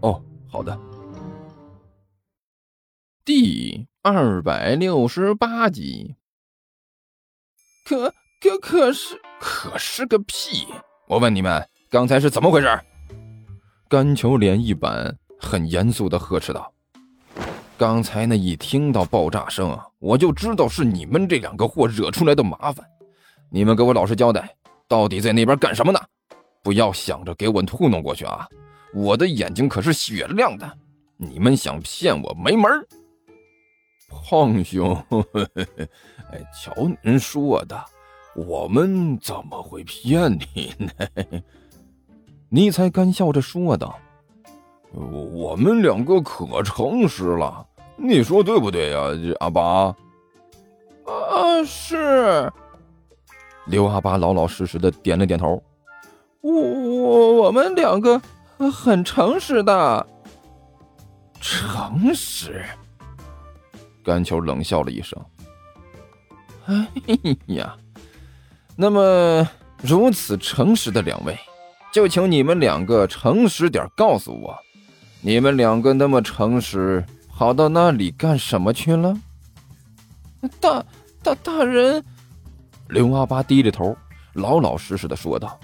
[0.00, 0.78] 哦，好的。
[3.24, 6.14] 第二百六十八集。
[7.84, 10.68] 可可可是，可是个屁！
[11.06, 12.68] 我问你们，刚才是怎么回事？
[13.88, 16.70] 甘球脸一板，很严肃的呵斥道
[17.78, 22.86] ：“刚才那一听到爆炸声啊，我就知道是你们这两个货惹出来的麻烦。
[23.50, 24.54] 你们给我老实交代，
[24.86, 25.98] 到底在那边干什么呢？
[26.62, 28.46] 不要想着给我糊弄过去啊！”
[28.94, 30.70] 我的眼睛可是雪亮的，
[31.16, 32.70] 你们想骗我没门。
[34.08, 34.94] 胖兄，
[36.32, 37.78] 哎，瞧您说的，
[38.34, 40.90] 我们怎么会骗你呢？
[42.48, 43.98] 尼才干笑着说道
[44.92, 49.00] ：“我我们两个可诚实了，你说对不对呀，
[49.40, 49.94] 阿巴？”
[51.04, 52.50] 啊，是。
[53.66, 55.62] 刘阿八老老实实的点了点头。
[56.40, 58.18] 我我我们两个。
[58.58, 60.06] 很诚实的，
[61.40, 62.64] 诚实。
[64.02, 65.22] 甘球冷笑了一声
[66.66, 66.88] ：“哎
[67.46, 67.76] 呀，
[68.74, 69.48] 那么
[69.80, 71.38] 如此诚实的两位，
[71.92, 74.56] 就请你们两个诚实点，告诉我，
[75.20, 79.16] 你们两个那么诚实，跑到那里干什么去了？”
[80.60, 80.84] 大
[81.22, 82.02] 大大人，
[82.88, 83.96] 刘阿八低着头，
[84.32, 85.58] 老老实实的说道：“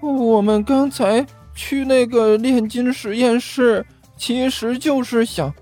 [0.00, 1.24] 我们刚才。”
[1.58, 3.84] 去那个炼金实验室，
[4.16, 5.52] 其实就是想……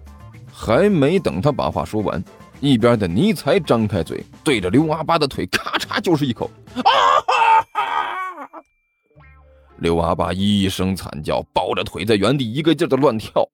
[0.53, 2.22] 还没等他把话说完，
[2.61, 6.50] 一边的尼才张开嘴，对着刘阿八的腿咔嚓就是一口。
[6.75, 6.93] 啊
[9.78, 13.49] 刘阿八一声惨叫，抱着腿在原地一个劲儿的乱跳。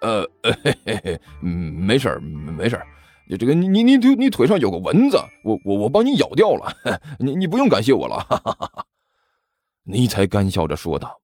[0.00, 2.84] 呃，嘿嘿嘿，没事儿，没事儿。
[3.28, 6.72] 你这个，你你你腿你腿上有个蚊子，我我我帮你咬掉了。
[7.20, 8.16] 你你不用感谢我了。
[8.28, 8.86] 哈哈哈哈
[9.84, 11.16] 尼才干笑着说道。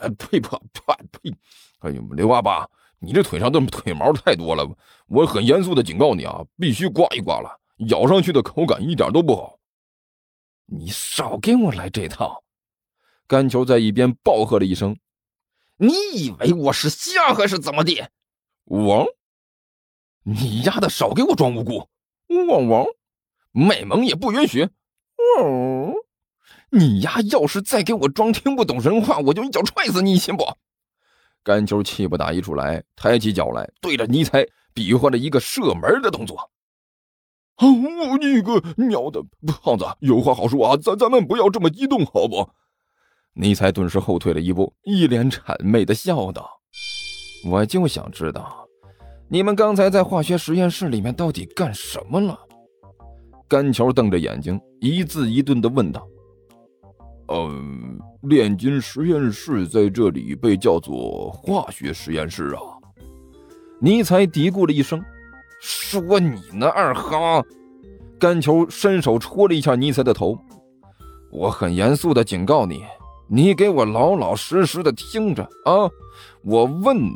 [0.00, 0.58] 呃， 呸呸
[1.10, 1.34] 呸！
[1.80, 2.68] 哎呦，刘阿八，
[3.00, 4.68] 你这腿上的腿毛太多了，
[5.08, 9.58] 我很严肃的警告你啊，必须刮一刮了，咬上去的口感一点都不好。
[10.66, 12.44] 你少给我来这套！
[13.26, 14.96] 甘球在一边暴喝了一声
[15.76, 18.10] ：“你以为我是瞎还是怎么的？”
[18.66, 19.06] 王，
[20.22, 21.88] 你丫的少给我装无辜！
[22.28, 22.86] 汪汪，
[23.50, 24.62] 卖萌也不允许！
[25.40, 25.91] 哦。
[26.74, 30.44] 你丫要是再给我装听不懂人话，我就一脚踹死你，信不？
[31.44, 36.50] 甘球气不打一处来，抬起脚来，对着尼采比划了一个射门的动作。
[37.58, 37.68] 哦，
[38.18, 42.48] 你个鸟的胖子，有话好说啊，咱咱们不要这么激动，好不？
[43.34, 46.48] 尼采顿时后退了一步，一脸谄媚的笑道
[47.44, 48.66] ：“我就想知道，
[49.28, 52.38] 你们刚才在化学实验室里面到底干什么了？”
[53.46, 56.06] 甘球瞪着眼睛，一字一顿的问道。
[57.28, 62.60] 嗯，炼金实验室在这里被叫做化学实验室啊。
[63.80, 65.02] 尼采嘀咕了一声
[65.60, 67.42] ：“说你呢，二哈！”
[68.18, 70.38] 甘球伸手戳了一下尼采的头。
[71.30, 72.84] 我很严肃的警告你，
[73.28, 75.90] 你给我老老实实的听着啊！
[76.44, 77.14] 我问你，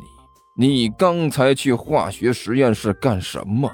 [0.57, 3.71] 你刚才去化学实验室干什么？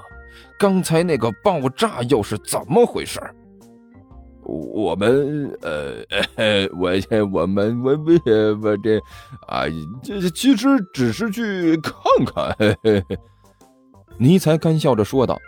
[0.59, 3.19] 刚才那个爆炸又是怎么回事？
[4.45, 6.91] 我们呃， 我
[7.31, 8.99] 我们我我我这
[9.47, 9.63] 啊，
[10.03, 11.93] 这其实只是去看
[12.25, 12.77] 看。
[14.19, 15.39] 尼才干笑着说道：“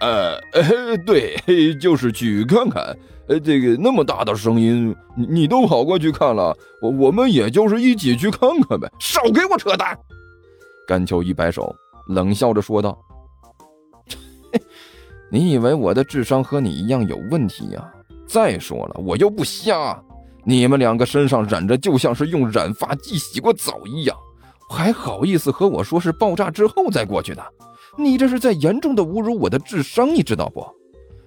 [0.00, 0.38] 呃，
[1.06, 1.36] 对，
[1.80, 2.96] 就是去看看。
[3.28, 8.90] 呃，这个那么大的声音，你你都跑过去看了，我我们也就是一起去看看呗。
[8.98, 9.96] 少给我扯淡！”
[10.86, 11.74] 甘秋一摆手，
[12.08, 12.98] 冷笑着说道
[15.30, 17.88] ：“你以为我的智商和你一样有问题呀？”
[18.32, 20.02] 再说了，我又不瞎，
[20.42, 24.16] 你们两个身上染着就像是用染发剂洗过澡一样，
[24.70, 27.44] 还好意思和我说是爆炸之后再过去的？
[27.98, 30.66] 你这是在严重的侮辱我的智商，你知道不？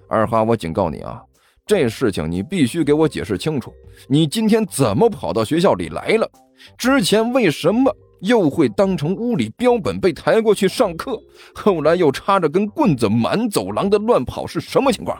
[0.08, 1.22] 二哈，我警告你啊，
[1.64, 3.72] 这事情你必须给我解释清楚。
[4.08, 6.28] 你今天怎么跑到学校里来了？
[6.76, 11.16] 之前为什么又会当成屋里标本被抬过去上课？
[11.54, 15.16] 后来又插着根棍子满走廊的乱跑，是什么情况？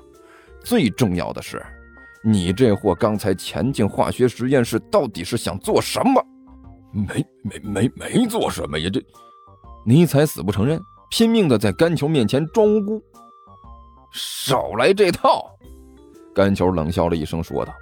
[0.65, 1.65] 最重要的是。
[2.29, 6.21] 你这货刚才潜进化学实验室，到底是想做什么？
[6.93, 8.91] 没没没没做什么呀！
[8.93, 9.01] 这
[9.85, 13.01] 尼采死不承认，拼命的在甘球面前装无辜。
[14.13, 15.57] 少来这套！
[16.35, 17.73] 甘球冷笑了一声，说道：“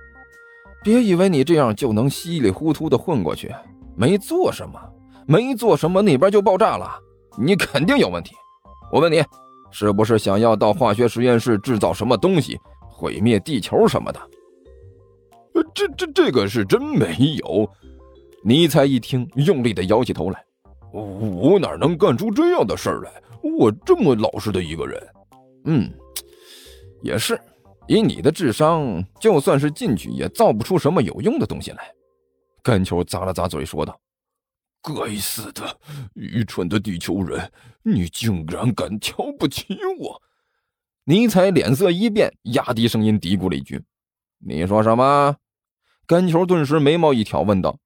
[0.85, 3.51] 别以为你这样就能稀里糊涂的混过去。
[3.97, 4.79] 没做什么，
[5.27, 7.01] 没做什么，那边就爆炸了，
[7.39, 8.35] 你肯定有问题。
[8.93, 9.25] 我问你，
[9.71, 14.21] 是不是想要到化学实验室制造什么东西，毁灭地球什么的？”
[15.75, 17.71] 这这这个是真没有。
[18.43, 20.45] 尼采一听，用力的摇起头来
[20.93, 23.23] ：“我哪能干出这样的事儿来？
[23.43, 25.09] 我这么老实的一个人。”
[25.65, 25.91] 嗯。
[27.03, 27.39] 也是，
[27.87, 31.91] 以你的智商，就算是进去也造不出什么有用的东西来。
[32.63, 33.99] 甘球咂了咂嘴，说道
[34.83, 35.79] ：“该死的，
[36.15, 37.51] 愚蠢的地球人，
[37.83, 40.23] 你竟然敢瞧不起我！”
[41.05, 43.83] 尼采脸色一变，压低声音嘀咕了一句
[44.41, 45.37] ：“你说什么？”
[46.07, 47.79] 甘球顿时眉毛一挑，问道：“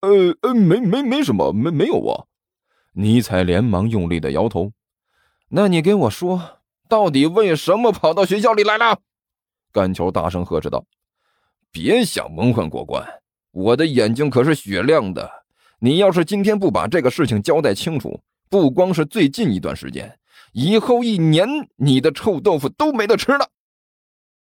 [0.00, 2.24] 呃呃，没没没什么，没没有啊。”
[2.94, 4.72] 尼采连忙用力的摇头
[5.50, 6.58] ：“那你给我说。”
[6.90, 8.98] 到底为什么跑到学校里来了？
[9.70, 10.84] 甘球大声呵斥道
[11.70, 13.06] ：“别想蒙混过关！
[13.52, 15.30] 我的眼睛可是雪亮的。
[15.78, 20.18] 你要是今天不把这个事情交代清楚，不光是最近一段时间，
[20.52, 21.46] 以后一年
[21.76, 23.48] 你的臭豆腐都没得吃了。”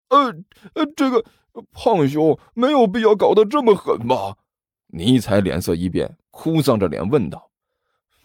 [0.07, 0.33] 呃
[0.75, 1.25] 呃，这个
[1.72, 4.36] 胖兄没有必要搞得这么狠吧？
[4.88, 7.50] 尼采脸色一变，哭丧着脸问道：“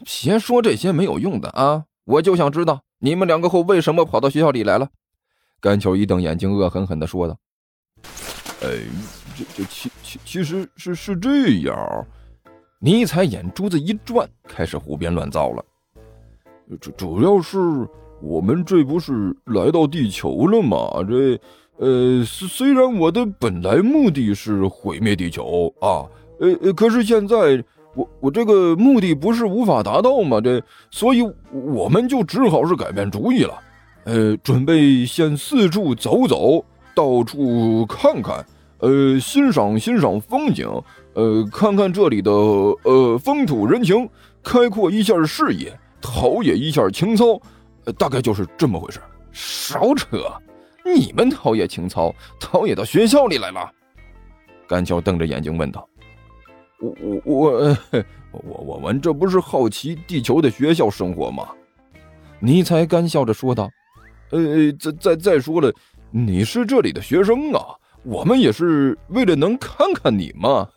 [0.05, 1.85] 别说这些没有用的啊！
[2.05, 4.89] 我就想知道。”你们两个后为什么跑到学校里来了？
[5.61, 7.37] 甘球一瞪眼睛，恶狠狠地说道
[8.65, 8.81] ：“哎，
[9.37, 12.07] 这这其其其实是是这样。”
[12.81, 15.65] 尼采眼珠子一转，开始胡编乱造了。
[16.81, 17.59] 主主要是
[18.23, 20.77] 我们这不是来到地球了吗？
[21.07, 21.39] 这
[21.79, 26.07] 呃，虽然我的本来目的是毁灭地球啊，
[26.41, 27.65] 呃呃，可是现在。
[27.97, 30.41] 我我这个目的不是无法达到吗？
[30.41, 30.61] 这，
[30.91, 31.23] 所以
[31.53, 33.55] 我们就只好是改变主意了，
[34.03, 38.45] 呃，准备先四处走走，到处看看，
[38.79, 40.69] 呃，欣赏欣赏风景，
[41.13, 44.11] 呃，看看这里的呃风土人情，
[44.43, 47.41] 开阔一下视野，陶冶一下情操，
[47.97, 48.99] 大概就是这么回事。
[49.31, 50.19] 少扯！
[50.85, 53.73] 你们陶冶情操，陶冶到学校里来了？
[54.69, 55.89] 甘桥瞪着眼睛问道。
[56.81, 57.77] 我我我
[58.33, 61.49] 我我们这不是好奇地球的学校生活吗？
[62.41, 63.71] 尼采干笑着说道
[64.31, 65.73] ：“呃，再再再说了，
[66.11, 67.61] 你是这里的学生啊，
[68.03, 70.69] 我们也是为了能看看你嘛。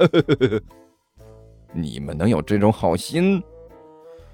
[1.74, 3.44] 你们能有这种好心？”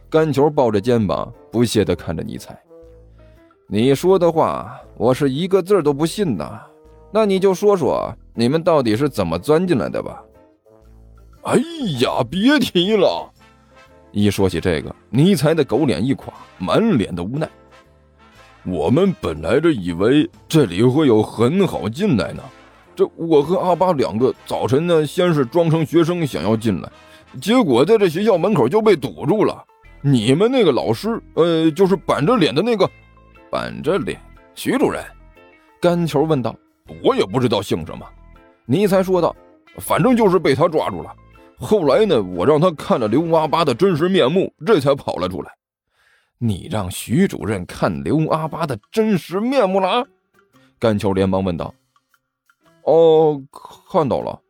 [0.10, 2.62] 甘球抱着肩膀，不屑的看着尼采
[3.68, 6.62] ：“你说的话，我是一个字都不信的。
[7.12, 10.22] 那你就说说，你们到底是怎么钻进来的吧？”
[11.44, 11.58] 哎
[12.00, 13.30] 呀，别提了！
[14.12, 17.50] 一说起这个，尼才的狗脸一垮，满脸的无奈。
[18.66, 22.44] 我们本来这以为这里会有很好进来呢。
[22.96, 26.90] 这我和阿巴两个早晨呢，先是装成学生想要进来，
[27.42, 29.66] 结果在这学校门口就被堵住了。
[30.00, 32.90] 你们那个老师，呃，就是板着脸的那个，
[33.54, 34.20] 板着脸，
[34.56, 35.00] 徐主任。
[35.80, 36.56] 甘球问道
[37.04, 38.04] ：“我也不知道姓什么。”
[38.66, 39.36] 尼采说道
[39.78, 41.16] ：“反正就是被他抓住了。”
[41.62, 42.20] 后来呢？
[42.20, 45.52] 我让他看了刘阿八的真实面目，这才跑了出来。
[46.40, 50.04] 你让徐主任看刘阿八的真实面目了？
[50.80, 51.72] 甘秋连忙问道。
[52.86, 53.40] 哦，
[53.92, 54.42] 看到了。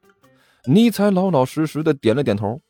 [0.66, 2.62] 尼采老老实实的点了点头。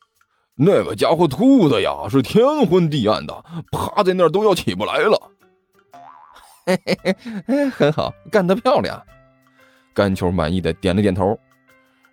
[0.56, 5.23] 那个家伙吐的呀，是天昏地暗的，趴在那儿都要起不来了。
[6.66, 7.16] 嘿嘿
[7.46, 9.00] 嘿，很好，干得漂亮。
[9.92, 11.38] 甘秋满意的点了点头。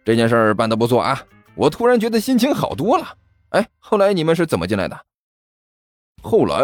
[0.03, 1.22] 这件事办得不错啊。
[1.55, 3.05] 我突然觉得心情好多了。
[3.50, 4.98] 哎，后来你们是怎么进来的？
[6.22, 6.55] 后来，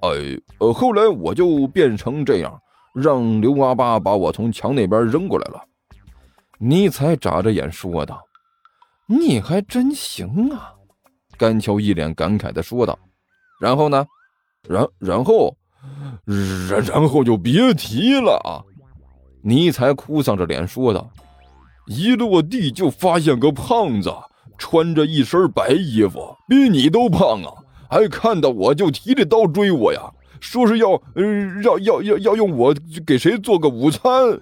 [0.00, 2.60] 哎，呃，后来我就变成这样，
[2.94, 5.62] 让刘阿八把我从墙那边扔过来了。
[6.58, 8.20] 尼采眨着眼说道
[9.06, 10.74] ：“你还真行啊！”
[11.38, 12.98] 甘秋一脸感慨的说道
[13.60, 14.06] ：“然后呢？
[14.68, 15.56] 然然后，
[16.68, 18.64] 然然后就别提了啊！”
[19.42, 21.10] 尼才哭丧着脸说道。
[21.86, 24.12] 一落地就发现个胖子，
[24.58, 27.52] 穿着一身白衣服，比你都胖啊！
[27.88, 32.74] 还看到我就提着刀追我呀，说是要，呃，要要要要用我
[33.06, 34.38] 给谁做个午餐。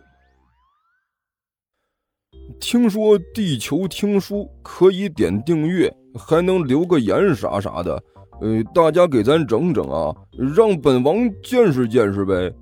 [2.59, 8.02] 听说地球听书可以点订阅，还能留个言啥啥的，
[8.40, 10.14] 呃，大家给咱整整啊，
[10.55, 12.52] 让本王见识见识呗。